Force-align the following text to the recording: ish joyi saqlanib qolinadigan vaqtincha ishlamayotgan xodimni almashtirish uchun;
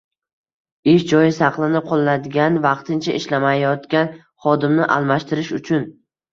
ish 0.93 1.03
joyi 1.11 1.27
saqlanib 1.39 1.85
qolinadigan 1.91 2.59
vaqtincha 2.65 3.15
ishlamayotgan 3.21 4.13
xodimni 4.49 4.91
almashtirish 4.99 5.57
uchun; 5.63 5.91